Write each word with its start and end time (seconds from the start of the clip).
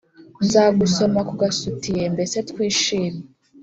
Nzagusoma 0.45 1.19
kugasutiye 1.29 2.03
mbese 2.13 2.37
twishime 2.49 3.21